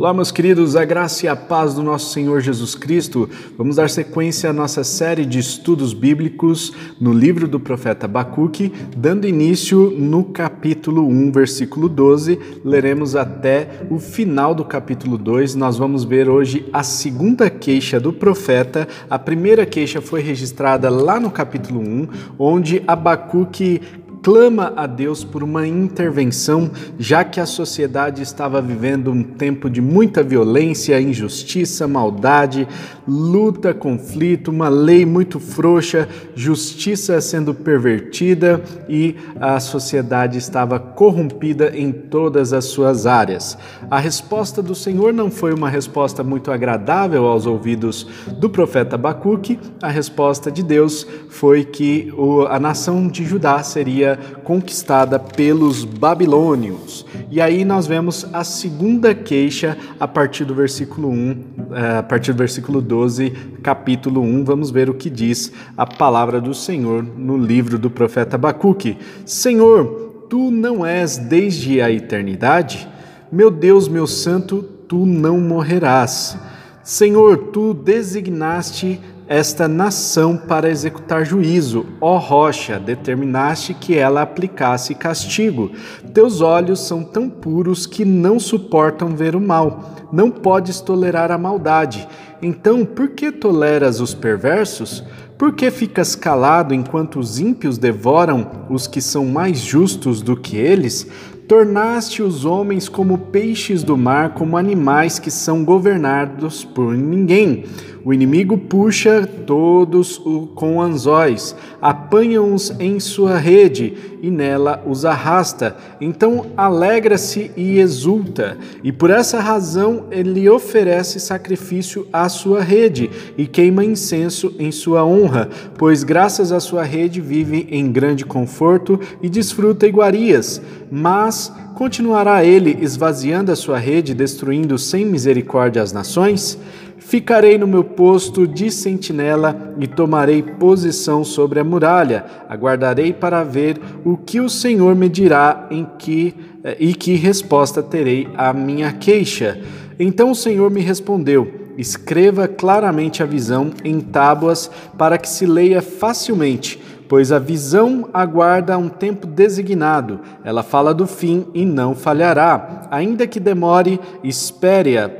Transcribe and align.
Olá, 0.00 0.14
meus 0.14 0.32
queridos, 0.32 0.76
a 0.76 0.84
graça 0.86 1.26
e 1.26 1.28
a 1.28 1.36
paz 1.36 1.74
do 1.74 1.82
nosso 1.82 2.10
Senhor 2.14 2.40
Jesus 2.40 2.74
Cristo. 2.74 3.28
Vamos 3.58 3.76
dar 3.76 3.90
sequência 3.90 4.48
à 4.48 4.52
nossa 4.52 4.82
série 4.82 5.26
de 5.26 5.38
estudos 5.38 5.92
bíblicos 5.92 6.72
no 6.98 7.12
livro 7.12 7.46
do 7.46 7.60
profeta 7.60 8.06
Abacuque, 8.06 8.72
dando 8.96 9.28
início 9.28 9.90
no 9.90 10.24
capítulo 10.24 11.06
1, 11.06 11.32
versículo 11.32 11.86
12. 11.86 12.40
Leremos 12.64 13.14
até 13.14 13.82
o 13.90 13.98
final 13.98 14.54
do 14.54 14.64
capítulo 14.64 15.18
2. 15.18 15.54
Nós 15.54 15.76
vamos 15.76 16.02
ver 16.02 16.30
hoje 16.30 16.66
a 16.72 16.82
segunda 16.82 17.50
queixa 17.50 18.00
do 18.00 18.10
profeta. 18.10 18.88
A 19.10 19.18
primeira 19.18 19.66
queixa 19.66 20.00
foi 20.00 20.22
registrada 20.22 20.88
lá 20.88 21.20
no 21.20 21.30
capítulo 21.30 21.78
1, 21.78 22.08
onde 22.38 22.82
Abacuque 22.86 23.82
clama 24.22 24.72
a 24.76 24.86
Deus 24.86 25.24
por 25.24 25.42
uma 25.42 25.66
intervenção, 25.66 26.70
já 26.98 27.24
que 27.24 27.40
a 27.40 27.46
sociedade 27.46 28.22
estava 28.22 28.60
vivendo 28.60 29.10
um 29.10 29.22
tempo 29.22 29.70
de 29.70 29.80
muita 29.80 30.22
violência, 30.22 31.00
injustiça, 31.00 31.88
maldade, 31.88 32.68
luta, 33.06 33.72
conflito, 33.72 34.50
uma 34.50 34.68
lei 34.68 35.06
muito 35.06 35.40
frouxa, 35.40 36.08
justiça 36.34 37.20
sendo 37.20 37.54
pervertida 37.54 38.62
e 38.88 39.16
a 39.40 39.58
sociedade 39.58 40.38
estava 40.38 40.78
corrompida 40.78 41.76
em 41.76 41.90
todas 41.90 42.52
as 42.52 42.66
suas 42.66 43.06
áreas. 43.06 43.56
A 43.90 43.98
resposta 43.98 44.62
do 44.62 44.74
Senhor 44.74 45.12
não 45.12 45.30
foi 45.30 45.52
uma 45.52 45.68
resposta 45.68 46.22
muito 46.22 46.50
agradável 46.50 47.26
aos 47.26 47.46
ouvidos 47.46 48.06
do 48.38 48.50
profeta 48.50 48.96
Abacuque, 48.96 49.58
a 49.82 49.88
resposta 49.88 50.50
de 50.50 50.62
Deus 50.62 51.06
foi 51.28 51.64
que 51.64 52.12
a 52.48 52.58
nação 52.58 53.08
de 53.08 53.24
Judá 53.24 53.62
seria 53.62 54.09
conquistada 54.44 55.18
pelos 55.18 55.84
babilônios. 55.84 57.06
E 57.30 57.40
aí 57.40 57.64
nós 57.64 57.86
vemos 57.86 58.26
a 58.32 58.44
segunda 58.44 59.14
queixa 59.14 59.76
a 59.98 60.08
partir 60.08 60.44
do 60.44 60.54
versículo 60.54 61.08
1, 61.08 61.44
eh, 61.72 61.98
a 61.98 62.02
partir 62.02 62.32
do 62.32 62.38
versículo 62.38 62.80
12, 62.80 63.30
capítulo 63.62 64.20
1. 64.20 64.44
Vamos 64.44 64.70
ver 64.70 64.90
o 64.90 64.94
que 64.94 65.10
diz 65.10 65.52
a 65.76 65.86
palavra 65.86 66.40
do 66.40 66.54
Senhor 66.54 67.02
no 67.02 67.36
livro 67.36 67.78
do 67.78 67.90
profeta 67.90 68.36
Abacuque. 68.36 68.96
Senhor, 69.24 70.26
tu 70.28 70.50
não 70.50 70.84
és 70.84 71.18
desde 71.18 71.80
a 71.80 71.90
eternidade? 71.90 72.88
Meu 73.30 73.50
Deus, 73.50 73.88
meu 73.88 74.06
santo, 74.06 74.62
tu 74.88 75.06
não 75.06 75.38
morrerás. 75.40 76.36
Senhor, 76.82 77.36
tu 77.52 77.72
designaste 77.72 79.00
esta 79.30 79.68
nação 79.68 80.36
para 80.36 80.68
executar 80.68 81.24
juízo. 81.24 81.86
Ó 82.00 82.18
rocha, 82.18 82.80
determinaste 82.80 83.72
que 83.72 83.96
ela 83.96 84.22
aplicasse 84.22 84.92
castigo. 84.92 85.70
Teus 86.12 86.40
olhos 86.40 86.80
são 86.80 87.04
tão 87.04 87.30
puros 87.30 87.86
que 87.86 88.04
não 88.04 88.40
suportam 88.40 89.14
ver 89.14 89.36
o 89.36 89.40
mal. 89.40 90.08
Não 90.12 90.32
podes 90.32 90.80
tolerar 90.80 91.30
a 91.30 91.38
maldade. 91.38 92.08
Então, 92.42 92.84
por 92.84 93.10
que 93.10 93.30
toleras 93.30 94.00
os 94.00 94.12
perversos? 94.12 95.04
Por 95.38 95.54
que 95.54 95.70
ficas 95.70 96.16
calado 96.16 96.74
enquanto 96.74 97.20
os 97.20 97.38
ímpios 97.38 97.78
devoram 97.78 98.66
os 98.68 98.88
que 98.88 99.00
são 99.00 99.26
mais 99.26 99.60
justos 99.60 100.22
do 100.22 100.36
que 100.36 100.56
eles? 100.56 101.06
Tornaste 101.46 102.22
os 102.22 102.44
homens 102.44 102.88
como 102.88 103.18
peixes 103.18 103.82
do 103.82 103.96
mar, 103.96 104.34
como 104.34 104.56
animais 104.56 105.18
que 105.18 105.30
são 105.30 105.64
governados 105.64 106.64
por 106.64 106.94
ninguém. 106.94 107.64
O 108.04 108.14
inimigo 108.14 108.56
puxa 108.56 109.28
todos 109.46 110.20
com 110.54 110.80
anzóis, 110.80 111.54
apanha-os 111.82 112.72
em 112.78 112.98
sua 112.98 113.36
rede 113.36 113.94
e 114.22 114.30
nela 114.30 114.82
os 114.86 115.04
arrasta. 115.04 115.76
Então 116.00 116.46
alegra-se 116.56 117.50
e 117.56 117.78
exulta, 117.78 118.56
e 118.82 118.90
por 118.90 119.10
essa 119.10 119.38
razão 119.38 120.04
ele 120.10 120.48
oferece 120.48 121.20
sacrifício 121.20 122.06
à 122.12 122.28
sua 122.28 122.62
rede 122.62 123.10
e 123.36 123.46
queima 123.46 123.84
incenso 123.84 124.54
em 124.58 124.72
sua 124.72 125.04
honra, 125.04 125.48
pois 125.76 126.02
graças 126.02 126.52
à 126.52 126.60
sua 126.60 126.82
rede 126.82 127.20
vive 127.20 127.68
em 127.70 127.92
grande 127.92 128.24
conforto 128.24 128.98
e 129.22 129.28
desfruta 129.28 129.86
iguarias. 129.86 130.60
Mas 130.90 131.52
continuará 131.74 132.44
ele 132.44 132.78
esvaziando 132.80 133.52
a 133.52 133.56
sua 133.56 133.78
rede, 133.78 134.14
destruindo 134.14 134.76
sem 134.78 135.04
misericórdia 135.04 135.82
as 135.82 135.92
nações? 135.92 136.58
Ficarei 137.00 137.56
no 137.56 137.66
meu 137.66 137.82
posto 137.82 138.46
de 138.46 138.70
sentinela 138.70 139.74
e 139.80 139.86
tomarei 139.86 140.42
posição 140.42 141.24
sobre 141.24 141.58
a 141.58 141.64
muralha. 141.64 142.24
Aguardarei 142.48 143.12
para 143.12 143.42
ver 143.42 143.80
o 144.04 144.16
que 144.16 144.38
o 144.38 144.50
Senhor 144.50 144.94
me 144.94 145.08
dirá 145.08 145.66
em 145.70 145.86
que 145.98 146.34
eh, 146.62 146.76
e 146.78 146.94
que 146.94 147.14
resposta 147.14 147.82
terei 147.82 148.28
à 148.36 148.52
minha 148.52 148.92
queixa. 148.92 149.60
Então 149.98 150.30
o 150.30 150.36
Senhor 150.36 150.70
me 150.70 150.82
respondeu: 150.82 151.50
Escreva 151.78 152.46
claramente 152.46 153.22
a 153.22 153.26
visão 153.26 153.70
em 153.82 153.98
tábuas 153.98 154.70
para 154.98 155.16
que 155.16 155.28
se 155.28 155.46
leia 155.46 155.80
facilmente 155.80 156.78
pois 157.10 157.32
a 157.32 157.40
visão 157.40 158.08
aguarda 158.14 158.78
um 158.78 158.88
tempo 158.88 159.26
designado. 159.26 160.20
Ela 160.44 160.62
fala 160.62 160.94
do 160.94 161.08
fim 161.08 161.44
e 161.52 161.66
não 161.66 161.92
falhará. 161.92 162.86
Ainda 162.88 163.26
que 163.26 163.40
demore, 163.40 163.98
espere-a, 164.22 165.10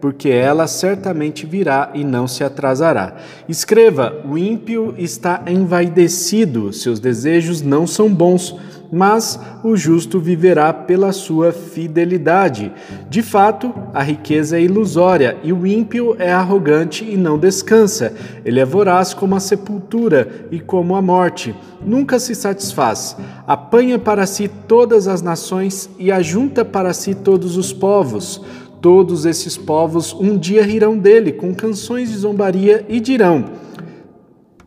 porque 0.00 0.28
ela 0.28 0.66
certamente 0.66 1.46
virá 1.46 1.90
e 1.94 2.04
não 2.04 2.26
se 2.26 2.44
atrasará. 2.44 3.16
Escreva: 3.48 4.22
o 4.28 4.38
ímpio 4.38 4.94
está 4.96 5.42
envaidecido, 5.46 6.72
seus 6.72 7.00
desejos 7.00 7.62
não 7.62 7.86
são 7.86 8.12
bons, 8.12 8.56
mas 8.90 9.38
o 9.62 9.76
justo 9.76 10.18
viverá 10.18 10.72
pela 10.72 11.12
sua 11.12 11.52
fidelidade. 11.52 12.72
De 13.08 13.22
fato, 13.22 13.72
a 13.92 14.02
riqueza 14.02 14.56
é 14.56 14.62
ilusória 14.62 15.36
e 15.42 15.52
o 15.52 15.66
ímpio 15.66 16.16
é 16.18 16.32
arrogante 16.32 17.04
e 17.04 17.16
não 17.16 17.38
descansa. 17.38 18.14
Ele 18.44 18.60
é 18.60 18.64
voraz 18.64 19.12
como 19.12 19.34
a 19.34 19.40
sepultura 19.40 20.46
e 20.50 20.58
como 20.58 20.96
a 20.96 21.02
morte. 21.02 21.54
Nunca 21.84 22.18
se 22.18 22.34
satisfaz. 22.34 23.16
Apanha 23.46 23.98
para 23.98 24.26
si 24.26 24.48
todas 24.48 25.06
as 25.06 25.22
nações 25.22 25.88
e 25.98 26.10
ajunta 26.10 26.64
para 26.64 26.92
si 26.92 27.14
todos 27.14 27.56
os 27.56 27.72
povos. 27.72 28.42
Todos 28.80 29.26
esses 29.26 29.56
povos 29.56 30.14
um 30.14 30.38
dia 30.38 30.62
rirão 30.62 30.96
dele 30.96 31.32
com 31.32 31.54
canções 31.54 32.10
de 32.10 32.16
zombaria 32.16 32.84
e 32.88 33.00
dirão: 33.00 33.44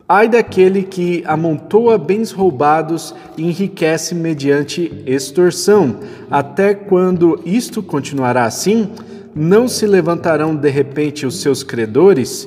Ai 0.08 0.28
daquele 0.28 0.82
que 0.82 1.22
amontoa 1.26 1.96
bens 1.96 2.32
roubados 2.32 3.14
e 3.38 3.42
enriquece 3.42 4.14
mediante 4.14 5.02
extorsão. 5.06 5.96
Até 6.30 6.74
quando 6.74 7.40
isto 7.46 7.82
continuará 7.82 8.44
assim? 8.44 8.90
Não 9.34 9.66
se 9.66 9.86
levantarão 9.86 10.54
de 10.54 10.68
repente 10.68 11.24
os 11.24 11.40
seus 11.40 11.62
credores? 11.62 12.46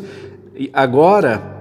E 0.55 0.69
agora 0.71 1.55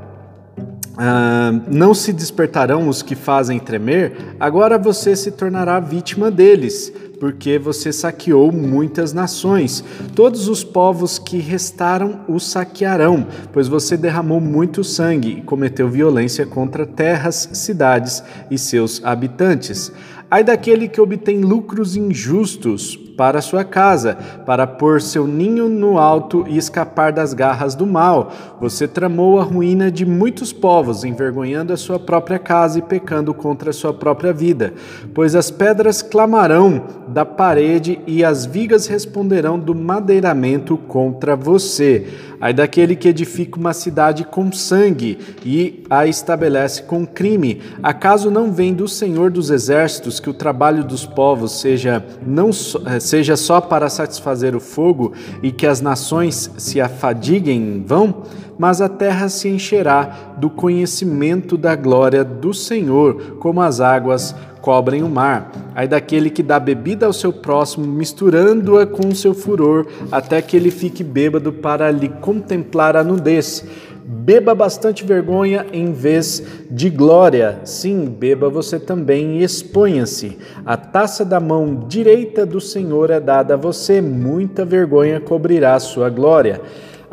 ah, 0.97 1.53
não 1.69 1.93
se 1.93 2.13
despertarão 2.13 2.89
os 2.89 3.03
que 3.03 3.15
fazem 3.15 3.59
tremer, 3.59 4.37
agora 4.39 4.79
você 4.79 5.17
se 5.17 5.33
tornará 5.33 5.81
vítima 5.81 6.31
deles, 6.31 6.93
porque 7.25 7.59
você 7.59 7.91
saqueou 7.91 8.53
muitas 8.53 9.15
nações. 9.15 9.83
Todos 10.15 10.47
os 10.47 10.62
povos 10.62 11.19
que 11.19 11.39
restaram 11.39 12.21
o 12.29 12.39
saquearão, 12.39 13.27
pois 13.51 13.67
você 13.67 13.97
derramou 13.97 14.43
muito 14.43 14.85
sangue 14.85 15.39
e 15.39 15.41
cometeu 15.41 15.89
violência 15.89 16.45
contra 16.45 16.85
terras, 16.85 17.49
cidades 17.55 18.23
e 18.51 18.59
seus 18.59 19.03
habitantes. 19.03 19.91
Ai 20.31 20.45
daquele 20.45 20.87
que 20.87 21.01
obtém 21.01 21.41
lucros 21.41 21.97
injustos 21.97 23.04
para 23.17 23.41
sua 23.41 23.65
casa, 23.65 24.17
para 24.45 24.67
pôr 24.67 25.01
seu 25.01 25.27
ninho 25.27 25.69
no 25.69 25.99
alto 25.99 26.45
e 26.49 26.57
escapar 26.57 27.13
das 27.13 27.33
garras 27.33 27.75
do 27.75 27.87
mal. 27.87 28.33
Você 28.61 28.89
tramou 28.89 29.41
a 29.41 29.43
ruína 29.43 29.91
de 29.91 30.05
muitos 30.05 30.53
povos, 30.53 31.05
envergonhando 31.05 31.73
a 31.73 31.77
sua 31.77 31.99
própria 31.99 32.39
casa 32.39 32.79
e 32.79 32.83
pecando 32.83 33.33
contra 33.33 33.71
a 33.71 33.73
sua 33.73 33.93
própria 33.93 34.33
vida. 34.33 34.75
Pois 35.15 35.35
as 35.35 35.51
pedras 35.51 36.03
clamarão 36.03 36.83
da 37.09 37.25
parede 37.25 38.00
e 38.06 38.25
as 38.25 38.44
vigas 38.44 38.87
responderão 38.87 39.59
do 39.59 39.75
madeiramento 39.75 40.77
contra 40.77 41.37
você. 41.37 42.06
Ai 42.44 42.52
daquele 42.52 42.94
que 42.94 43.08
edifica 43.08 43.58
uma 43.58 43.73
cidade 43.73 44.23
com 44.23 44.52
sangue 44.52 45.19
e 45.46 45.82
a 45.88 46.06
estabelece 46.06 46.82
com 46.82 47.06
crime. 47.06 47.62
Acaso 47.82 48.31
não 48.31 48.52
vem 48.52 48.75
do 48.75 48.87
Senhor 48.87 49.31
dos 49.31 49.49
exércitos 49.49 50.20
que 50.20 50.29
o 50.29 50.35
trabalho 50.35 50.85
dos 50.85 51.06
povos 51.06 51.58
seja, 51.58 52.05
não, 52.20 52.50
eh, 52.50 53.00
seja 53.00 53.35
só 53.35 53.62
para 53.62 53.88
satisfazer 53.88 54.55
o 54.55 54.61
fogo 54.61 55.14
e 55.43 55.50
que 55.50 55.67
as 55.67 55.81
nações 55.81 56.50
se 56.58 56.82
afadiguem 56.82 57.79
em 57.79 57.82
vão? 57.82 58.25
Mas 58.58 58.82
a 58.82 58.90
terra 58.90 59.31
se 59.31 59.49
encherá 59.49 60.35
do 60.37 60.50
conhecimento 60.50 61.56
da 61.56 61.75
glória 61.75 62.23
do 62.23 62.52
Senhor, 62.52 63.38
como 63.40 63.62
as 63.62 63.81
águas 63.81 64.35
cobrem 64.64 65.02
o 65.02 65.08
mar. 65.11 65.52
Ai 65.75 65.87
daquele 65.87 66.31
que 66.31 66.43
dá 66.43 66.58
bebida 66.58 67.05
ao 67.05 67.12
seu 67.12 67.31
próximo, 67.31 67.87
misturando-a 67.87 68.87
com 68.87 69.08
o 69.08 69.14
seu 69.14 69.34
furor, 69.34 69.87
até 70.11 70.40
que 70.40 70.56
ele 70.56 70.70
fique 70.70 71.05
bêbado 71.05 71.52
para 71.52 71.90
lhe 71.90 72.08
contemplar 72.08 72.96
a 72.96 73.05
nudez 73.05 73.62
Beba 74.06 74.55
bastante 74.55 75.02
vergonha 75.02 75.64
em 75.72 75.90
vez 75.90 76.43
de 76.70 76.90
glória. 76.90 77.61
Sim, 77.64 78.05
beba 78.05 78.50
você 78.50 78.78
também 78.78 79.38
e 79.38 79.43
exponha-se. 79.43 80.38
A 80.64 80.76
taça 80.76 81.25
da 81.25 81.40
mão 81.40 81.87
direita 81.88 82.44
do 82.44 82.61
Senhor 82.61 83.11
é 83.11 83.19
dada 83.19 83.55
a 83.55 83.56
você, 83.56 84.02
muita 84.02 84.62
vergonha 84.62 85.20
cobrirá 85.20 85.75
a 85.75 85.81
sua 85.81 86.11
glória. 86.11 86.61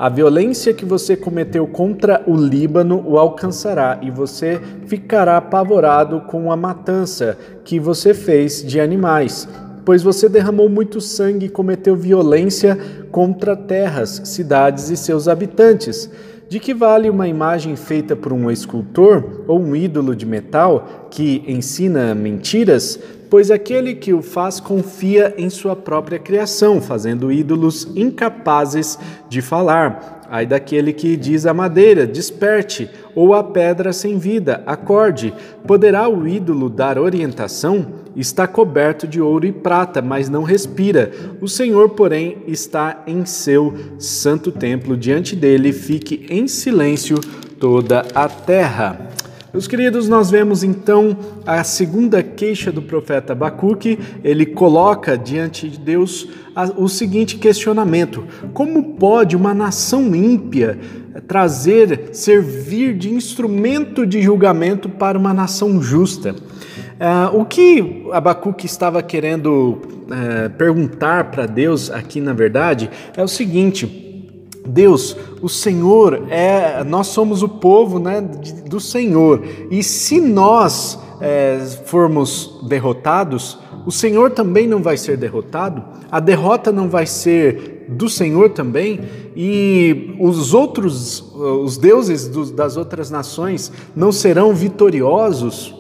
A 0.02 0.10
violência 0.10 0.74
que 0.74 0.84
você 0.84 1.16
cometeu 1.16 1.68
contra 1.68 2.24
o 2.26 2.36
Líbano 2.36 3.04
o 3.06 3.20
alcançará 3.20 4.00
e 4.02 4.10
você 4.10 4.60
ficará 4.88 5.38
apavorado 5.38 6.22
com 6.22 6.52
a 6.52 6.58
matança 6.58 7.38
que 7.64 7.80
você 7.80 8.12
fez 8.12 8.64
de 8.64 8.80
animais. 8.80 9.48
Pois 9.86 10.02
você 10.02 10.28
derramou 10.28 10.68
muito 10.68 11.00
sangue 11.00 11.46
e 11.46 11.50
cometeu 11.50 11.96
violência 11.96 12.76
contra 13.12 13.56
terras, 13.56 14.24
cidades 14.26 14.90
e 14.90 14.98
seus 14.98 15.28
habitantes. 15.28 16.10
De 16.50 16.60
que 16.60 16.74
vale 16.74 17.08
uma 17.08 17.28
imagem 17.28 17.76
feita 17.76 18.16
por 18.16 18.34
um 18.34 18.50
escultor 18.50 19.44
ou 19.48 19.62
um 19.62 19.76
ídolo 19.76 20.16
de 20.16 20.26
metal 20.26 21.08
que 21.12 21.44
ensina 21.48 22.16
mentiras? 22.16 23.00
Pois 23.32 23.50
aquele 23.50 23.96
que 23.96 24.14
o 24.14 24.22
faz 24.22 24.60
confia 24.60 25.34
em 25.38 25.50
sua 25.50 25.74
própria 25.74 26.20
criação, 26.20 26.82
fazendo 26.82 27.32
ídolos 27.32 27.88
incapazes 27.96 29.00
de 29.30 29.42
falar. 29.42 30.20
Ai 30.30 30.46
daquele 30.46 30.92
que 30.92 31.16
diz 31.16 31.46
à 31.46 31.54
madeira: 31.54 32.06
desperte, 32.06 32.90
ou 33.16 33.34
à 33.34 33.42
pedra 33.42 33.94
sem 33.94 34.18
vida: 34.18 34.62
acorde. 34.66 35.34
Poderá 35.66 36.10
o 36.10 36.28
ídolo 36.28 36.70
dar 36.70 36.98
orientação? 36.98 38.02
Está 38.18 38.46
coberto 38.46 39.08
de 39.08 39.22
ouro 39.22 39.46
e 39.46 39.54
prata, 39.54 40.02
mas 40.02 40.28
não 40.28 40.44
respira. 40.44 41.10
O 41.40 41.48
Senhor, 41.48 41.92
porém, 41.92 42.40
está 42.48 43.02
em 43.08 43.26
seu 43.26 43.74
santo 43.98 44.52
templo. 44.52 44.98
Diante 44.98 45.38
dele 45.38 45.72
fique 45.72 46.26
em 46.30 46.50
silêncio 46.50 47.18
toda 47.58 48.06
a 48.14 48.28
terra. 48.28 49.10
Meus 49.54 49.68
queridos, 49.68 50.08
nós 50.08 50.32
vemos 50.32 50.64
então 50.64 51.18
a 51.46 51.62
segunda 51.62 52.24
queixa 52.24 52.72
do 52.72 52.82
profeta 52.82 53.34
Abacuque. 53.34 54.00
Ele 54.24 54.46
coloca 54.46 55.18
diante 55.18 55.68
de 55.68 55.78
Deus 55.78 56.26
o 56.78 56.88
seguinte 56.88 57.36
questionamento: 57.36 58.24
Como 58.54 58.94
pode 58.94 59.36
uma 59.36 59.54
nação 59.54 60.16
ímpia 60.16 60.80
trazer, 61.28 62.12
servir 62.14 62.98
de 62.98 63.14
instrumento 63.14 64.06
de 64.06 64.22
julgamento 64.22 64.88
para 64.88 65.20
uma 65.20 65.34
nação 65.34 65.82
justa? 65.82 66.34
Uh, 66.34 67.42
o 67.42 67.44
que 67.44 68.06
Abacuque 68.14 68.66
estava 68.66 69.04
querendo 69.04 69.82
uh, 69.82 70.50
perguntar 70.58 71.26
para 71.26 71.46
Deus 71.46 71.92
aqui, 71.92 72.22
na 72.22 72.32
verdade, 72.32 72.90
é 73.18 73.22
o 73.22 73.28
seguinte 73.28 74.11
Deus, 74.68 75.18
o 75.42 75.50
Senhor 75.50 76.28
é, 76.30 76.84
nós 76.84 77.08
somos 77.08 77.42
o 77.42 77.50
povo 77.50 78.00
né, 78.00 78.22
do 78.22 78.80
Senhor, 78.80 79.44
e 79.70 79.82
se 79.84 80.22
nós 80.22 81.00
é, 81.20 81.60
formos 81.86 82.60
derrotados, 82.68 83.58
o 83.86 83.92
Senhor 83.92 84.32
também 84.32 84.68
não 84.68 84.82
vai 84.82 84.98
ser 84.98 85.18
derrotado, 85.18 85.84
a 86.12 86.20
derrota 86.20 86.72
não 86.72 86.90
vai 86.90 87.06
ser 87.06 87.86
do 87.90 88.08
Senhor 88.08 88.52
também, 88.52 89.02
e 89.36 90.16
os 90.20 90.54
outros, 90.54 91.34
os 91.36 91.78
deuses 91.78 92.28
das 92.52 92.78
outras 92.78 93.10
nações 93.10 93.72
não 93.96 94.12
serão 94.12 94.54
vitoriosos. 94.54 95.76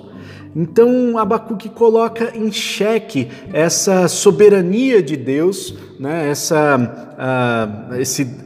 Então 0.55 1.17
Abacuque 1.17 1.69
coloca 1.69 2.35
em 2.35 2.51
xeque 2.51 3.29
essa 3.53 4.07
soberania 4.09 5.01
de 5.01 5.15
Deus, 5.15 5.73
né, 5.97 6.29
essa, 6.29 6.77
uh, 7.91 7.95
esse 7.95 8.40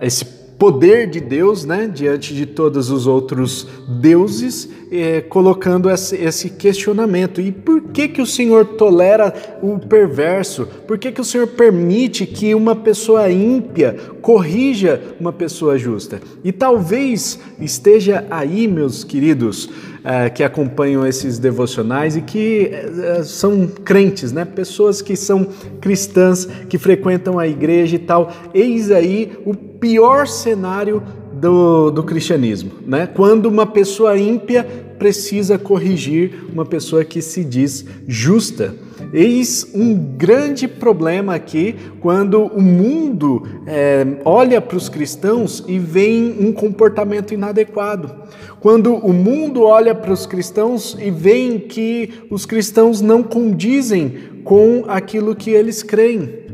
esse 0.00 0.38
poder 0.58 1.08
de 1.08 1.20
Deus 1.20 1.64
né, 1.64 1.88
diante 1.92 2.34
de 2.34 2.44
todos 2.44 2.90
os 2.90 3.06
outros 3.06 3.66
deuses, 4.00 4.68
eh, 4.90 5.20
colocando 5.20 5.88
esse, 5.88 6.50
questionamento. 6.50 7.40
E 7.40 7.52
por 7.52 7.80
que, 7.82 8.08
que 8.08 8.20
o 8.20 8.26
Senhor 8.26 8.64
tolera 8.64 9.32
o 9.62 9.78
perverso? 9.78 10.66
Por 10.86 10.98
que, 10.98 11.12
que 11.12 11.20
o 11.20 11.24
Senhor 11.24 11.46
permite 11.46 12.26
que 12.26 12.54
uma 12.54 12.74
pessoa 12.74 13.30
ímpia 13.30 13.96
corrija 14.20 15.00
uma 15.20 15.32
pessoa 15.32 15.78
justa? 15.78 16.20
E 16.42 16.50
talvez 16.50 17.38
esteja 17.60 18.26
aí, 18.28 18.66
meus 18.66 19.04
queridos, 19.04 19.70
eh, 20.04 20.30
que 20.30 20.42
acompanham 20.42 21.06
esses 21.06 21.38
devocionais 21.38 22.16
e 22.16 22.20
que 22.20 22.70
eh, 22.72 23.22
são 23.22 23.68
crentes, 23.68 24.32
né? 24.32 24.44
pessoas 24.44 25.00
que 25.00 25.14
são 25.14 25.46
cristãs, 25.80 26.48
que 26.68 26.78
frequentam 26.78 27.38
a 27.38 27.46
igreja 27.46 27.94
e 27.94 28.00
tal. 28.00 28.32
Eis 28.52 28.90
aí 28.90 29.32
o 29.46 29.67
pior 29.80 30.26
cenário 30.26 31.02
do, 31.32 31.90
do 31.90 32.02
cristianismo, 32.02 32.72
né? 32.86 33.06
quando 33.06 33.46
uma 33.46 33.66
pessoa 33.66 34.18
ímpia 34.18 34.64
precisa 34.98 35.56
corrigir 35.56 36.44
uma 36.52 36.66
pessoa 36.66 37.04
que 37.04 37.22
se 37.22 37.44
diz 37.44 37.84
justa. 38.06 38.74
Eis 39.12 39.70
um 39.72 39.94
grande 39.94 40.66
problema 40.66 41.34
aqui 41.34 41.76
quando 42.00 42.42
o 42.46 42.60
mundo 42.60 43.46
é, 43.64 44.04
olha 44.24 44.60
para 44.60 44.76
os 44.76 44.88
cristãos 44.88 45.64
e 45.68 45.78
vê 45.78 46.34
um 46.38 46.52
comportamento 46.52 47.32
inadequado. 47.32 48.12
Quando 48.60 48.94
o 48.94 49.12
mundo 49.12 49.62
olha 49.62 49.94
para 49.94 50.12
os 50.12 50.26
cristãos 50.26 50.96
e 51.00 51.10
vê 51.10 51.60
que 51.60 52.24
os 52.28 52.44
cristãos 52.44 53.00
não 53.00 53.22
condizem 53.22 54.14
com 54.42 54.84
aquilo 54.88 55.36
que 55.36 55.50
eles 55.50 55.82
creem. 55.82 56.48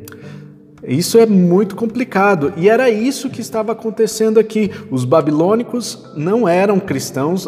Isso 0.87 1.19
é 1.19 1.25
muito 1.25 1.75
complicado 1.75 2.53
e 2.57 2.69
era 2.69 2.91
isso 2.91 3.31
que 3.31 3.41
estava 3.41 3.73
acontecendo 3.73 4.39
aqui. 4.39 4.71
Os 4.91 5.05
babilônicos 5.05 6.13
não 6.15 6.47
eram 6.47 6.79
cristãos, 6.79 7.47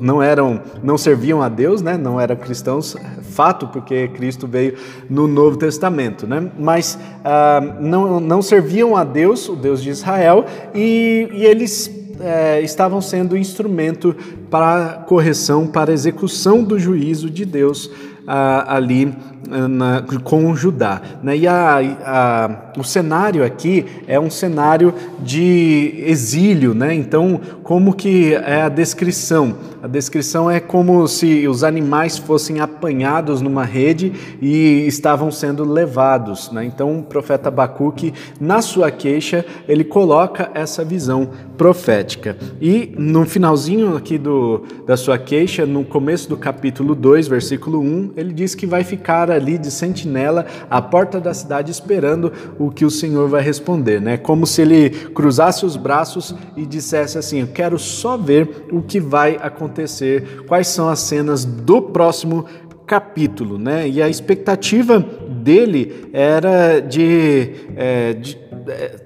não 0.00 0.22
eram, 0.22 0.60
não 0.82 0.98
serviam 0.98 1.42
a 1.42 1.48
Deus, 1.48 1.80
né? 1.80 1.96
Não 1.96 2.20
eram 2.20 2.36
cristãos, 2.36 2.96
fato, 3.22 3.68
porque 3.68 4.08
Cristo 4.08 4.46
veio 4.46 4.74
no 5.08 5.26
Novo 5.26 5.56
Testamento, 5.56 6.26
né? 6.26 6.50
Mas 6.58 6.98
ah, 7.24 7.76
não, 7.80 8.20
não 8.20 8.42
serviam 8.42 8.96
a 8.96 9.04
Deus, 9.04 9.48
o 9.48 9.56
Deus 9.56 9.82
de 9.82 9.90
Israel, 9.90 10.44
e, 10.74 11.28
e 11.32 11.44
eles 11.44 11.90
é, 12.20 12.60
estavam 12.60 13.00
sendo 13.00 13.36
instrumento 13.36 14.14
para 14.50 15.04
correção, 15.06 15.66
para 15.66 15.92
execução 15.92 16.62
do 16.62 16.78
juízo 16.78 17.30
de 17.30 17.44
Deus 17.44 17.90
ah, 18.26 18.76
ali 18.76 19.14
na, 19.48 20.02
com 20.22 20.54
Judá. 20.54 21.00
Né? 21.22 21.38
E 21.38 21.46
a, 21.46 21.78
a, 22.04 22.50
o 22.78 22.84
cenário 22.84 23.44
aqui 23.44 23.84
é 24.06 24.18
um 24.18 24.30
cenário 24.30 24.92
de 25.20 26.02
exílio, 26.06 26.74
né? 26.74 26.94
então 26.94 27.40
como 27.62 27.94
que 27.94 28.34
é 28.34 28.62
a 28.62 28.68
descrição? 28.68 29.56
A 29.82 29.88
descrição 29.88 30.50
é 30.50 30.58
como 30.58 31.06
se 31.06 31.46
os 31.46 31.62
animais 31.62 32.18
fossem 32.18 32.60
apanhados 32.60 33.40
numa 33.40 33.64
rede 33.64 34.12
e 34.42 34.84
estavam 34.86 35.30
sendo 35.30 35.64
levados. 35.64 36.50
Né? 36.50 36.64
Então 36.64 36.98
o 36.98 37.02
profeta 37.02 37.48
Abacuque, 37.48 38.12
na 38.40 38.60
sua 38.60 38.90
queixa, 38.90 39.44
ele 39.68 39.84
coloca 39.84 40.50
essa 40.54 40.84
visão 40.84 41.28
profética. 41.56 42.36
E 42.60 42.92
no 42.98 43.24
finalzinho 43.26 43.96
aqui 43.96 44.18
do, 44.18 44.64
da 44.86 44.96
sua 44.96 45.18
queixa, 45.18 45.64
no 45.64 45.84
começo 45.84 46.28
do 46.28 46.36
capítulo 46.36 46.94
2, 46.94 47.28
versículo 47.28 47.80
1, 47.80 48.12
ele 48.16 48.32
diz 48.32 48.54
que 48.54 48.66
vai 48.66 48.82
ficar 48.82 49.30
ali 49.36 49.58
de 49.58 49.70
sentinela 49.70 50.46
à 50.68 50.82
porta 50.82 51.20
da 51.20 51.32
cidade 51.32 51.70
esperando 51.70 52.32
o 52.58 52.70
que 52.70 52.84
o 52.84 52.90
Senhor 52.90 53.28
vai 53.28 53.42
responder, 53.42 54.00
né? 54.00 54.16
Como 54.16 54.46
se 54.46 54.62
ele 54.62 54.90
cruzasse 54.90 55.64
os 55.64 55.76
braços 55.76 56.34
e 56.56 56.66
dissesse 56.66 57.18
assim: 57.18 57.40
"Eu 57.40 57.48
quero 57.48 57.78
só 57.78 58.16
ver 58.16 58.66
o 58.72 58.82
que 58.82 58.98
vai 58.98 59.38
acontecer, 59.40 60.44
quais 60.46 60.68
são 60.68 60.88
as 60.88 61.00
cenas 61.00 61.44
do 61.44 61.80
próximo 61.80 62.46
capítulo, 62.86 63.58
né? 63.58 63.88
E 63.88 64.00
a 64.00 64.08
expectativa 64.08 65.00
dele 65.00 66.08
era 66.12 66.80
de, 66.80 67.50
é, 67.76 68.12
de, 68.14 68.38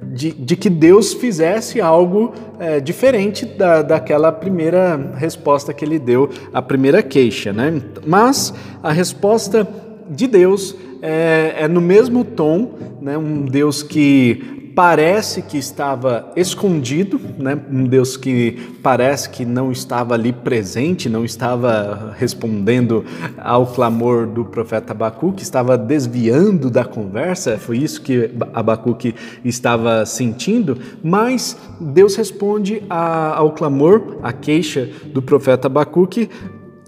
de, 0.03 0.33
de, 0.33 0.57
que 0.57 0.69
Deus 0.69 1.15
fizesse 1.15 1.81
algo 1.81 2.33
é, 2.59 2.79
diferente 2.79 3.47
da, 3.47 3.83
daquela 3.83 4.31
primeira 4.31 5.15
resposta 5.17 5.73
que 5.73 5.85
ele 5.85 5.99
deu, 5.99 6.29
a 6.53 6.61
primeira 6.61 7.03
queixa, 7.03 7.53
né? 7.53 7.81
Mas 8.07 8.53
a 8.83 8.93
resposta 8.93 9.67
de 10.11 10.27
Deus 10.27 10.75
é, 11.01 11.55
é 11.61 11.69
no 11.69 11.81
mesmo 11.81 12.25
tom, 12.25 12.75
né? 13.01 13.17
um 13.17 13.45
Deus 13.45 13.83
que 13.83 14.61
parece 14.75 15.43
que 15.43 15.59
estava 15.59 16.33
escondido, 16.37 17.21
né? 17.39 17.59
um 17.71 17.85
Deus 17.85 18.17
que 18.17 18.77
parece 18.83 19.29
que 19.29 19.45
não 19.45 19.71
estava 19.71 20.15
ali 20.15 20.33
presente, 20.33 21.09
não 21.09 21.25
estava 21.25 22.15
respondendo 22.17 23.05
ao 23.37 23.67
clamor 23.67 24.27
do 24.27 24.45
profeta 24.45 24.93
Abacuque, 24.93 25.43
estava 25.43 25.77
desviando 25.77 26.71
da 26.71 26.85
conversa, 26.85 27.59
foi 27.59 27.79
isso 27.79 28.01
que 28.01 28.31
Abacuque 28.55 29.15
estava 29.45 30.07
sentindo, 30.07 30.79
mas 31.03 31.57
Deus 31.81 32.17
responde 32.17 32.83
a, 32.89 33.37
ao 33.37 33.53
clamor, 33.53 34.19
à 34.23 34.33
queixa 34.33 34.89
do 35.13 35.21
profeta 35.21 35.67
Abacuque, 35.67 36.29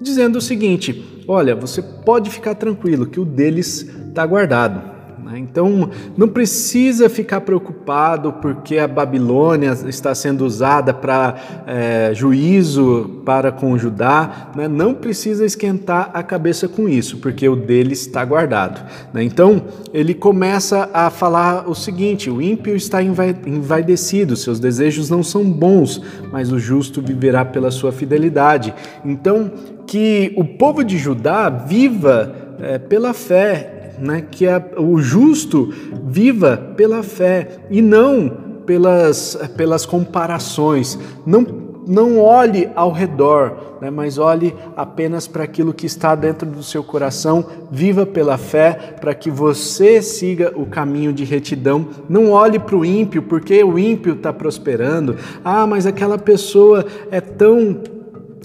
dizendo 0.02 0.36
o 0.36 0.42
seguinte: 0.42 1.22
Olha, 1.26 1.54
você 1.54 1.80
pode 1.80 2.28
ficar 2.28 2.54
tranquilo 2.54 3.06
que 3.06 3.20
o 3.20 3.24
deles 3.24 3.88
está 4.08 4.26
guardado. 4.26 4.91
Né? 5.32 5.38
Então, 5.38 5.88
não 6.14 6.28
precisa 6.28 7.08
ficar 7.08 7.40
preocupado 7.40 8.34
porque 8.34 8.76
a 8.76 8.86
Babilônia 8.86 9.72
está 9.88 10.14
sendo 10.14 10.44
usada 10.44 10.92
para 10.92 11.36
é, 11.66 12.10
juízo 12.14 13.22
para 13.24 13.50
com 13.50 13.78
Judá. 13.78 14.50
Né? 14.54 14.68
Não 14.68 14.92
precisa 14.92 15.44
esquentar 15.44 16.10
a 16.12 16.22
cabeça 16.22 16.68
com 16.68 16.86
isso, 16.86 17.16
porque 17.16 17.48
o 17.48 17.56
dele 17.56 17.94
está 17.94 18.22
guardado. 18.24 18.86
Né? 19.14 19.24
Então, 19.24 19.62
ele 19.94 20.12
começa 20.12 20.90
a 20.92 21.08
falar 21.08 21.68
o 21.68 21.74
seguinte: 21.74 22.28
o 22.28 22.42
ímpio 22.42 22.76
está 22.76 23.02
envaidecido, 23.02 24.36
seus 24.36 24.60
desejos 24.60 25.08
não 25.08 25.22
são 25.22 25.44
bons, 25.44 26.02
mas 26.30 26.52
o 26.52 26.58
justo 26.58 27.00
viverá 27.00 27.44
pela 27.44 27.70
sua 27.70 27.90
fidelidade. 27.90 28.74
Então, 29.04 29.50
que 29.86 30.32
o 30.36 30.44
povo 30.44 30.84
de 30.84 30.98
Judá 30.98 31.48
viva 31.48 32.34
é, 32.60 32.78
pela 32.78 33.12
fé, 33.12 33.71
né? 33.98 34.24
que 34.30 34.46
a, 34.46 34.62
o 34.78 34.98
justo 34.98 35.72
viva 36.04 36.56
pela 36.76 37.02
fé 37.02 37.58
e 37.70 37.80
não 37.80 38.28
pelas, 38.64 39.36
pelas 39.56 39.84
comparações. 39.84 40.98
Não 41.26 41.72
não 41.86 42.18
olhe 42.18 42.70
ao 42.74 42.92
redor, 42.92 43.78
né, 43.80 43.90
mas 43.90 44.18
olhe 44.18 44.54
apenas 44.76 45.26
para 45.26 45.44
aquilo 45.44 45.74
que 45.74 45.86
está 45.86 46.14
dentro 46.14 46.48
do 46.48 46.62
seu 46.62 46.82
coração. 46.82 47.44
Viva 47.70 48.06
pela 48.06 48.38
fé 48.38 48.94
para 49.00 49.14
que 49.14 49.30
você 49.30 50.00
siga 50.00 50.52
o 50.54 50.66
caminho 50.66 51.12
de 51.12 51.24
retidão. 51.24 51.88
Não 52.08 52.30
olhe 52.30 52.58
para 52.58 52.76
o 52.76 52.84
ímpio, 52.84 53.22
porque 53.22 53.62
o 53.64 53.78
ímpio 53.78 54.14
está 54.14 54.32
prosperando. 54.32 55.16
Ah, 55.44 55.66
mas 55.66 55.86
aquela 55.86 56.18
pessoa 56.18 56.86
é 57.10 57.20
tão 57.20 57.80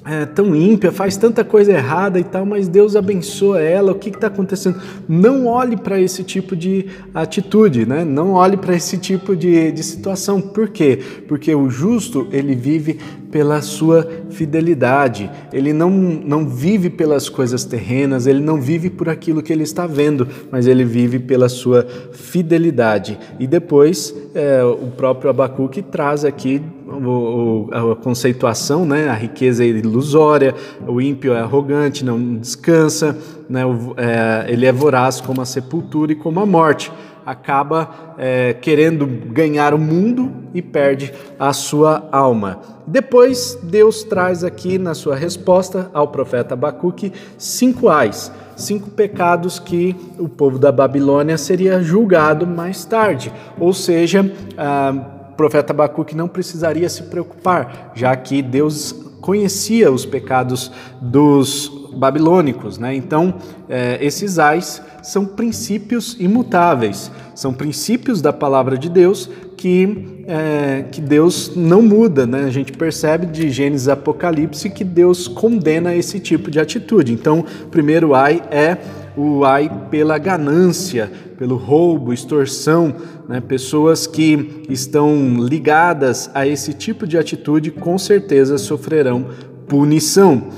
é, 0.07 0.25
tão 0.25 0.55
ímpia, 0.55 0.91
faz 0.91 1.17
tanta 1.17 1.43
coisa 1.43 1.73
errada 1.73 2.17
e 2.17 2.23
tal, 2.23 2.45
mas 2.45 2.69
Deus 2.69 2.95
abençoa 2.95 3.61
ela, 3.61 3.91
o 3.91 3.95
que 3.95 4.09
está 4.09 4.27
acontecendo? 4.27 4.81
Não 5.07 5.47
olhe 5.47 5.75
para 5.75 5.99
esse 5.99 6.23
tipo 6.23 6.55
de 6.55 6.85
atitude, 7.13 7.85
né? 7.85 8.05
não 8.05 8.31
olhe 8.31 8.55
para 8.55 8.73
esse 8.73 8.97
tipo 8.97 9.35
de, 9.35 9.71
de 9.71 9.83
situação. 9.83 10.39
Por 10.39 10.69
quê? 10.69 10.99
Porque 11.27 11.53
o 11.53 11.69
justo, 11.69 12.27
ele 12.31 12.55
vive 12.55 12.99
pela 13.29 13.61
sua 13.61 14.07
fidelidade. 14.29 15.29
Ele 15.51 15.73
não, 15.73 15.89
não 15.89 16.47
vive 16.47 16.89
pelas 16.89 17.27
coisas 17.27 17.65
terrenas, 17.65 18.25
ele 18.25 18.39
não 18.39 18.61
vive 18.61 18.89
por 18.89 19.09
aquilo 19.09 19.43
que 19.43 19.51
ele 19.51 19.63
está 19.63 19.85
vendo, 19.85 20.27
mas 20.49 20.67
ele 20.67 20.85
vive 20.85 21.19
pela 21.19 21.49
sua 21.49 21.85
fidelidade. 22.13 23.19
E 23.39 23.45
depois 23.45 24.15
é, 24.33 24.63
o 24.63 24.87
próprio 24.95 25.29
Abacuque 25.29 25.81
traz 25.81 26.23
aqui 26.23 26.61
o, 26.87 27.69
a 27.71 27.95
conceituação, 27.95 28.85
né? 28.85 29.09
a 29.09 29.13
riqueza 29.13 29.63
é 29.63 29.67
ilusória, 29.67 30.55
o 30.87 31.01
ímpio 31.01 31.33
é 31.33 31.39
arrogante, 31.39 32.05
não 32.05 32.35
descansa, 32.35 33.17
né? 33.49 33.65
O, 33.65 33.93
é, 33.97 34.45
ele 34.47 34.65
é 34.65 34.71
voraz 34.71 35.19
como 35.21 35.41
a 35.41 35.45
sepultura 35.45 36.11
e 36.11 36.15
como 36.15 36.39
a 36.39 36.45
morte 36.45 36.91
acaba 37.25 38.15
é, 38.17 38.53
querendo 38.53 39.05
ganhar 39.05 39.73
o 39.73 39.77
mundo 39.77 40.31
e 40.53 40.61
perde 40.61 41.13
a 41.37 41.51
sua 41.51 42.07
alma. 42.09 42.61
Depois, 42.87 43.59
Deus 43.61 44.05
traz 44.05 44.45
aqui 44.45 44.77
na 44.77 44.95
sua 44.95 45.13
resposta 45.13 45.91
ao 45.93 46.07
profeta 46.07 46.53
Abacuque 46.53 47.11
cinco 47.37 47.89
ais, 47.89 48.31
cinco 48.55 48.89
pecados 48.91 49.59
que 49.59 49.93
o 50.17 50.29
povo 50.29 50.57
da 50.57 50.71
Babilônia 50.71 51.37
seria 51.37 51.81
julgado 51.81 52.47
mais 52.47 52.85
tarde. 52.85 53.29
Ou 53.59 53.73
seja, 53.73 54.31
o 54.55 55.16
profeta 55.37 55.71
Abacuque 55.71 56.15
não 56.15 56.27
precisaria 56.27 56.89
se 56.89 57.03
preocupar, 57.03 57.91
já 57.95 58.15
que 58.15 58.41
Deus 58.41 58.91
conhecia 59.21 59.91
os 59.91 60.05
pecados 60.05 60.71
dos 60.99 61.71
babilônicos. 61.95 62.77
Né? 62.77 62.95
Então, 62.95 63.35
é, 63.69 63.97
esses 64.01 64.39
ais 64.39 64.81
são 65.01 65.25
princípios 65.25 66.15
imutáveis, 66.19 67.11
são 67.33 67.53
princípios 67.53 68.21
da 68.21 68.33
palavra 68.33 68.77
de 68.77 68.89
Deus 68.89 69.29
que, 69.55 70.23
é, 70.27 70.85
que 70.91 71.01
Deus 71.01 71.53
não 71.55 71.81
muda. 71.81 72.25
Né? 72.25 72.45
A 72.45 72.49
gente 72.49 72.71
percebe 72.71 73.25
de 73.25 73.49
Gênesis 73.49 73.87
Apocalipse 73.87 74.69
que 74.69 74.83
Deus 74.83 75.27
condena 75.27 75.95
esse 75.95 76.19
tipo 76.19 76.51
de 76.51 76.59
atitude. 76.59 77.13
Então, 77.13 77.45
o 77.63 77.67
primeiro 77.67 78.13
ai 78.13 78.41
é 78.51 78.77
o 79.17 79.43
ai 79.43 79.69
pela 79.89 80.17
ganância, 80.17 81.11
pelo 81.37 81.55
roubo, 81.55 82.13
extorsão, 82.13 82.93
né? 83.27 83.41
pessoas 83.41 84.05
que 84.05 84.63
estão 84.69 85.35
ligadas 85.39 86.29
a 86.33 86.47
esse 86.47 86.73
tipo 86.73 87.07
de 87.07 87.17
atitude 87.17 87.71
com 87.71 87.97
certeza 87.97 88.57
sofrerão 88.57 89.25
punição. 89.67 90.49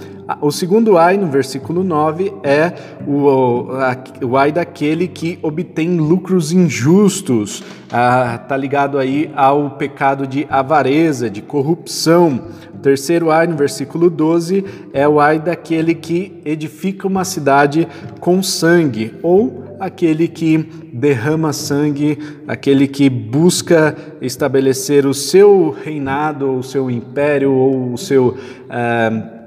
O 0.42 0.52
segundo 0.52 0.96
ai, 0.96 1.18
no 1.18 1.26
versículo 1.26 1.84
9, 1.84 2.32
é 2.44 2.72
o, 3.08 3.66
o 4.24 4.38
ai 4.38 4.52
daquele 4.52 5.08
que 5.08 5.40
obtém 5.42 5.98
lucros 5.98 6.52
injustos. 6.52 7.64
Ah, 7.92 8.40
ligado 8.56 9.00
aí 9.00 9.32
ao 9.36 9.72
pecado 9.72 10.28
de 10.28 10.46
avareza, 10.48 11.32
de 11.32 11.42
corrupção. 11.42 12.44
O 12.76 12.78
terceiro 12.78 13.32
ai, 13.32 13.48
no 13.48 13.56
versículo 13.56 14.08
12, 14.08 14.64
é 14.94 15.08
o 15.08 15.20
ai 15.20 15.40
daquele 15.40 15.96
que 15.96 16.40
edifica 16.46 17.08
uma 17.08 17.26
cidade 17.26 17.88
com 18.20 18.44
sangue, 18.44 19.16
ou 19.24 19.64
aquele 19.80 20.28
que 20.28 20.58
derrama 20.94 21.54
sangue, 21.54 22.20
aquele 22.48 22.88
que 22.88 23.10
busca 23.10 23.96
estabelecer 24.22 25.08
o 25.08 25.14
seu 25.14 25.76
reinado, 25.84 26.52
o 26.52 26.62
seu 26.64 26.92
império, 26.92 27.52
ou 27.52 27.94
o 27.94 27.98
seu. 27.98 28.28
Uh, 28.28 29.39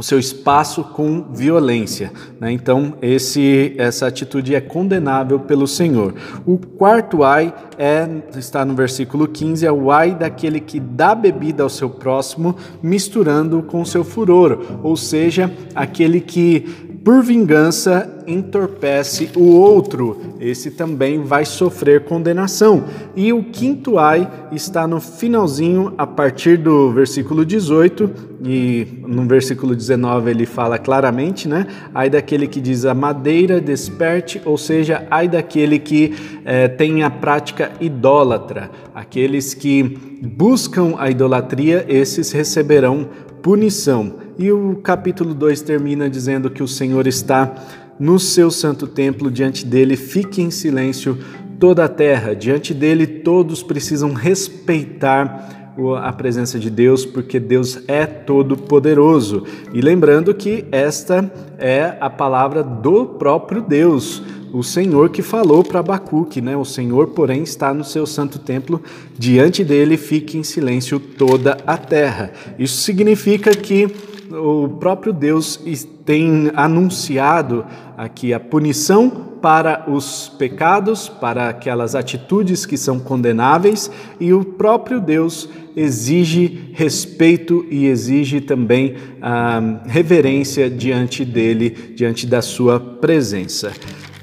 o 0.00 0.02
seu 0.02 0.18
espaço 0.18 0.82
com 0.82 1.26
violência. 1.30 2.10
Né? 2.40 2.50
Então, 2.52 2.94
esse, 3.02 3.74
essa 3.76 4.06
atitude 4.06 4.54
é 4.54 4.60
condenável 4.60 5.38
pelo 5.40 5.66
Senhor. 5.66 6.14
O 6.46 6.56
quarto 6.56 7.22
ai 7.22 7.54
é, 7.76 8.08
está 8.34 8.64
no 8.64 8.74
versículo 8.74 9.28
15, 9.28 9.66
é 9.66 9.70
o 9.70 9.90
ai 9.90 10.14
daquele 10.14 10.58
que 10.58 10.80
dá 10.80 11.14
bebida 11.14 11.62
ao 11.62 11.68
seu 11.68 11.90
próximo, 11.90 12.56
misturando 12.82 13.62
com 13.62 13.84
seu 13.84 14.02
furor, 14.02 14.80
ou 14.82 14.96
seja, 14.96 15.52
aquele 15.74 16.22
que 16.22 16.89
por 17.10 17.24
vingança 17.24 18.22
entorpece 18.24 19.30
o 19.34 19.56
outro, 19.56 20.36
esse 20.38 20.70
também 20.70 21.24
vai 21.24 21.44
sofrer 21.44 22.04
condenação. 22.04 22.84
E 23.16 23.32
o 23.32 23.42
quinto 23.42 23.98
ai 23.98 24.30
está 24.52 24.86
no 24.86 25.00
finalzinho, 25.00 25.92
a 25.98 26.06
partir 26.06 26.56
do 26.56 26.92
versículo 26.92 27.44
18, 27.44 28.10
e 28.44 28.86
no 29.08 29.26
versículo 29.26 29.74
19 29.74 30.30
ele 30.30 30.46
fala 30.46 30.78
claramente, 30.78 31.48
né? 31.48 31.66
Ai 31.92 32.08
daquele 32.08 32.46
que 32.46 32.60
diz 32.60 32.84
a 32.84 32.94
madeira 32.94 33.60
desperte, 33.60 34.40
ou 34.44 34.56
seja, 34.56 35.04
ai 35.10 35.26
daquele 35.26 35.80
que 35.80 36.14
é, 36.44 36.68
tem 36.68 37.02
a 37.02 37.10
prática 37.10 37.72
idólatra. 37.80 38.70
Aqueles 38.94 39.52
que 39.52 39.82
buscam 40.22 40.94
a 40.96 41.10
idolatria, 41.10 41.84
esses 41.88 42.30
receberão 42.30 43.08
punição. 43.42 44.14
E 44.38 44.50
o 44.50 44.76
capítulo 44.76 45.34
2 45.34 45.62
termina 45.62 46.08
dizendo 46.08 46.50
que 46.50 46.62
o 46.62 46.68
Senhor 46.68 47.06
está 47.06 47.52
no 47.98 48.18
seu 48.18 48.50
santo 48.50 48.86
templo, 48.86 49.30
diante 49.30 49.66
dele 49.66 49.96
fique 49.96 50.40
em 50.40 50.50
silêncio 50.50 51.18
toda 51.58 51.84
a 51.84 51.88
terra, 51.88 52.34
diante 52.34 52.72
dele 52.72 53.06
todos 53.06 53.62
precisam 53.62 54.14
respeitar 54.14 55.60
a 56.02 56.12
presença 56.12 56.58
de 56.58 56.68
Deus, 56.70 57.06
porque 57.06 57.38
Deus 57.38 57.82
é 57.86 58.04
todo 58.06 58.56
poderoso. 58.56 59.44
E 59.72 59.80
lembrando 59.80 60.34
que 60.34 60.64
esta 60.72 61.30
é 61.58 61.96
a 62.00 62.10
palavra 62.10 62.62
do 62.62 63.06
próprio 63.06 63.62
Deus, 63.62 64.22
o 64.52 64.62
Senhor 64.62 65.10
que 65.10 65.22
falou 65.22 65.62
para 65.62 65.80
Abacuque, 65.80 66.40
né? 66.40 66.56
O 66.56 66.64
Senhor, 66.64 67.08
porém, 67.08 67.42
está 67.42 67.72
no 67.72 67.84
seu 67.84 68.06
santo 68.06 68.38
templo, 68.38 68.82
diante 69.18 69.64
dele 69.64 69.96
fique 69.96 70.36
em 70.36 70.42
silêncio 70.42 70.98
toda 70.98 71.56
a 71.66 71.76
terra. 71.76 72.32
Isso 72.58 72.82
significa 72.82 73.50
que 73.50 73.88
o 74.30 74.68
próprio 74.68 75.12
Deus 75.12 75.60
tem 76.04 76.50
anunciado 76.54 77.64
aqui 77.96 78.32
a 78.32 78.40
punição 78.40 79.28
para 79.40 79.84
os 79.88 80.28
pecados, 80.28 81.08
para 81.08 81.48
aquelas 81.48 81.94
atitudes 81.94 82.66
que 82.66 82.76
são 82.76 83.00
condenáveis, 83.00 83.90
e 84.20 84.32
o 84.32 84.44
próprio 84.44 85.00
Deus 85.00 85.48
exige 85.74 86.72
respeito 86.74 87.64
e 87.70 87.86
exige 87.86 88.40
também 88.40 88.96
ah, 89.22 89.80
reverência 89.86 90.68
diante 90.68 91.24
dele, 91.24 91.70
diante 91.94 92.26
da 92.26 92.42
sua 92.42 92.78
presença. 92.78 93.72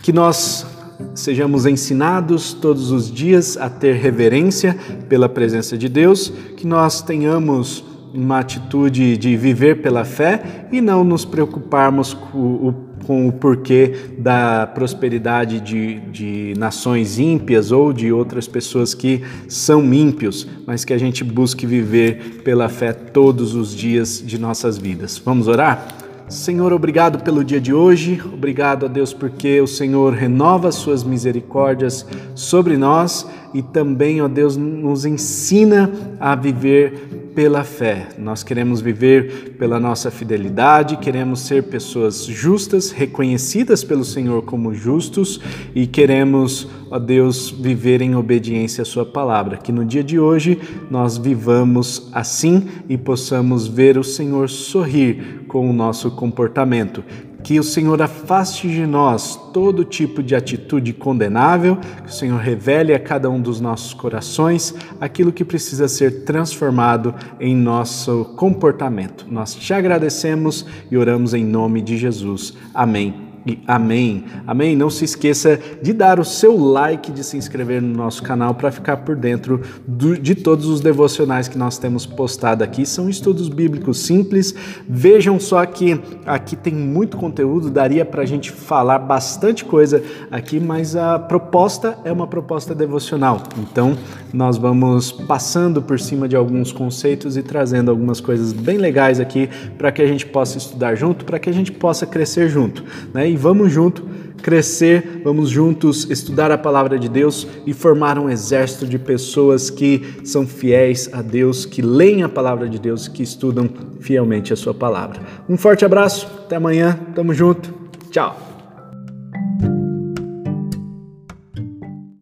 Que 0.08 0.14
nós 0.14 0.66
sejamos 1.14 1.66
ensinados 1.66 2.54
todos 2.54 2.92
os 2.92 3.12
dias 3.12 3.58
a 3.58 3.70
ter 3.70 3.96
reverência 3.96 4.74
pela 5.10 5.28
presença 5.28 5.78
de 5.78 5.90
Deus, 5.90 6.32
que 6.56 6.66
nós 6.66 7.02
tenhamos 7.02 7.84
uma 8.14 8.40
atitude 8.40 9.18
de 9.18 9.36
viver 9.36 9.82
pela 9.82 10.06
fé 10.06 10.70
e 10.72 10.80
não 10.80 11.04
nos 11.04 11.26
preocuparmos 11.26 12.14
com 12.14 12.38
o, 12.38 12.76
com 13.06 13.28
o 13.28 13.34
porquê 13.34 14.14
da 14.18 14.66
prosperidade 14.66 15.60
de, 15.60 16.00
de 16.00 16.54
nações 16.58 17.20
ímpias 17.20 17.74
ou 17.74 17.92
de 17.92 18.10
outras 18.10 18.48
pessoas 18.48 18.94
que 18.94 19.22
são 19.50 19.94
ímpios, 19.94 20.48
mas 20.66 20.86
que 20.86 20.94
a 20.94 20.98
gente 20.98 21.22
busque 21.22 21.66
viver 21.66 22.44
pela 22.46 22.70
fé 22.70 22.94
todos 22.94 23.54
os 23.54 23.76
dias 23.76 24.24
de 24.26 24.38
nossas 24.38 24.78
vidas. 24.78 25.18
Vamos 25.18 25.50
orar? 25.50 26.07
Senhor, 26.30 26.74
obrigado 26.74 27.24
pelo 27.24 27.42
dia 27.42 27.60
de 27.60 27.74
hoje, 27.74 28.22
obrigado 28.34 28.86
a 28.86 28.90
Deus 28.90 29.14
porque 29.14 29.62
o 29.62 29.68
Senhor 29.68 30.14
renova 30.14 30.74
suas 30.74 31.02
misericórdias 31.02 32.06
sobre 32.36 32.76
nós 32.76 33.26
e 33.54 33.62
também, 33.62 34.22
ó 34.22 34.28
Deus, 34.28 34.58
nos 34.58 35.06
ensina 35.06 35.90
a 36.20 36.36
viver 36.36 37.27
pela 37.38 37.64
fé. 37.64 38.08
Nós 38.18 38.42
queremos 38.42 38.82
viver 38.82 39.54
pela 39.60 39.80
nossa 39.80 40.10
fidelidade, 40.10 40.98
queremos 40.98 41.42
ser 41.42 41.66
pessoas 41.66 42.26
justas, 42.26 42.90
reconhecidas 42.90 43.84
pelo 43.84 44.04
Senhor 44.04 44.42
como 44.42 44.74
justos 44.74 45.40
e 45.76 45.86
queremos, 45.86 46.68
ó 46.90 46.98
Deus, 46.98 47.52
viver 47.52 48.02
em 48.02 48.16
obediência 48.16 48.82
à 48.82 48.86
Sua 48.86 49.06
palavra. 49.06 49.58
Que 49.58 49.72
no 49.72 49.86
dia 49.86 50.04
de 50.04 50.18
hoje 50.18 50.60
nós 50.90 51.16
vivamos 51.16 52.10
assim 52.12 52.68
e 52.90 52.98
possamos 52.98 53.68
ver 53.68 54.00
o 54.00 54.04
Senhor 54.04 54.50
sorrir 54.50 55.46
com 55.48 55.70
o 55.70 55.74
nosso 55.74 56.10
comportamento. 56.10 57.04
Que 57.44 57.60
o 57.60 57.64
Senhor 57.64 58.02
afaste 58.02 58.68
de 58.68 58.86
nós 58.86 59.36
todo 59.54 59.86
tipo 59.86 60.22
de 60.22 60.36
atitude 60.36 60.94
condenável, 60.94 61.78
que 62.04 62.10
o 62.10 62.14
Senhor 62.14 62.40
revele 62.40 62.94
a 62.94 63.00
cada 63.00 63.30
um 63.30 63.40
dos 63.40 63.62
nossos 63.62 63.94
corações 63.94 64.74
aquilo 65.00 65.32
que 65.32 65.46
precisa 65.46 65.88
ser 65.88 66.24
transformado 66.24 67.14
em 67.40 67.56
nosso 67.56 68.26
comportamento. 68.36 69.26
Nós 69.30 69.56
te 69.56 69.74
agradecemos 69.74 70.66
e 70.92 70.98
oramos 70.98 71.34
em 71.34 71.46
nome 71.46 71.82
de 71.82 71.98
Jesus. 71.98 72.54
Amém 72.74 73.27
e 73.48 73.60
amém. 73.66 74.26
Amém. 74.46 74.76
Não 74.76 74.90
se 74.90 75.06
esqueça 75.06 75.60
de 75.82 75.94
dar 75.94 76.20
o 76.20 76.26
seu 76.26 76.58
like, 76.58 77.12
de 77.12 77.24
se 77.24 77.38
inscrever 77.38 77.82
no 77.82 77.96
nosso 77.96 78.22
canal 78.22 78.54
para 78.54 78.72
ficar 78.72 78.98
por 78.98 79.16
dentro 79.16 79.62
do, 79.88 80.18
de 80.18 80.36
todos 80.36 80.66
os 80.68 80.82
devocionais 80.82 81.48
que 81.48 81.58
nós 81.58 81.78
temos 81.78 82.06
postado 82.06 82.64
aqui. 82.64 82.86
São 82.86 83.10
estudos 83.10 83.48
bíblicos 83.48 84.00
simples. 84.00 84.54
Vejam 84.88 85.40
só 85.40 85.66
que 85.66 86.00
aqui 86.26 86.56
tem 86.56 86.74
muito 86.74 87.16
conteúdo, 87.16 87.70
daria 87.70 88.04
para 88.04 88.24
a 88.24 88.26
gente 88.26 88.52
falar 88.52 89.00
bastante 89.00 89.64
coisa 89.64 90.04
aqui, 90.30 90.60
mas 90.60 90.96
a 90.96 91.18
proposta 91.18 91.98
é 92.04 92.12
uma 92.12 92.28
proposta 92.28 92.76
devocional. 92.76 93.44
Então, 93.58 93.98
nós 94.34 94.58
vamos 94.58 95.12
passando 95.12 95.82
por 95.82 96.00
cima 96.00 96.28
de 96.28 96.36
alguns 96.36 96.72
conceitos 96.74 97.38
e 97.38 97.44
trazendo 97.44 97.90
algumas 97.90 98.20
coisas 98.20 98.52
bem 98.52 98.78
legais 98.78 99.20
aqui 99.20 99.50
para 99.78 99.92
que 99.92 100.02
a 100.02 100.08
gente 100.08 100.26
possa 100.26 100.58
estudar 100.58 100.96
junto, 100.96 101.24
para 101.24 101.40
que 101.40 101.50
a 101.50 101.54
gente 101.54 101.72
possa 101.72 102.06
crescer 102.06 102.50
junto. 102.50 102.84
Né? 103.14 103.30
E 103.30 103.37
vamos 103.38 103.72
junto 103.72 104.04
crescer, 104.42 105.22
vamos 105.24 105.50
juntos 105.50 106.10
estudar 106.10 106.52
a 106.52 106.58
palavra 106.58 106.98
de 106.98 107.10
Deus 107.10 107.48
e 107.66 107.74
formar 107.74 108.18
um 108.18 108.30
exército 108.30 108.86
de 108.86 108.98
pessoas 108.98 109.70
que 109.70 110.22
são 110.24 110.48
fiéis 110.48 111.10
a 111.12 111.22
Deus, 111.22 111.66
que 111.66 111.82
leem 111.82 112.24
a 112.24 112.30
palavra 112.30 112.70
de 112.70 112.80
Deus, 112.80 113.08
que 113.08 113.24
estudam 113.24 113.70
fielmente 114.00 114.54
a 114.54 114.56
sua 114.56 114.74
palavra. 114.74 115.20
Um 115.50 115.58
forte 115.58 115.84
abraço, 115.84 116.28
até 116.46 116.56
amanhã, 116.56 116.98
tamo 117.14 117.34
junto, 117.34 117.74
tchau. 118.10 118.47